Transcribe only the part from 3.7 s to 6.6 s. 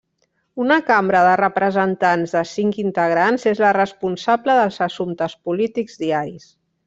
responsable dels assumptes polítics diaris.